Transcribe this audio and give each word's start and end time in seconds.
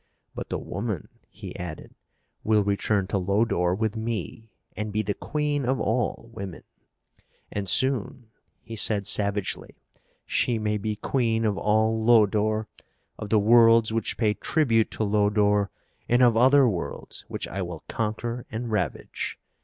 "But 0.33 0.49
the 0.49 0.57
woman," 0.57 1.09
he 1.29 1.55
added, 1.59 1.93
"will 2.43 2.63
return 2.63 3.05
to 3.09 3.19
Lodore 3.19 3.75
with 3.75 3.95
me 3.95 4.49
and 4.75 4.91
be 4.91 5.03
the 5.03 5.13
queen 5.13 5.63
of 5.63 5.79
all 5.79 6.31
women. 6.33 6.63
And 7.51 7.69
soon," 7.69 8.31
he 8.63 8.75
said 8.75 9.05
savagely, 9.05 9.75
"she 10.25 10.57
may 10.57 10.79
be 10.79 10.95
queen 10.95 11.45
of 11.45 11.55
all 11.55 12.03
Lodore, 12.03 12.67
of 13.19 13.29
the 13.29 13.37
worlds 13.37 13.93
which 13.93 14.17
pay 14.17 14.33
tribute 14.33 14.89
to 14.89 15.03
Lodore, 15.03 15.69
and 16.09 16.23
of 16.23 16.35
other 16.35 16.67
worlds 16.67 17.23
which 17.27 17.47
I 17.47 17.61
will 17.61 17.83
conquer 17.87 18.47
and 18.49 18.71
ravage. 18.71 19.37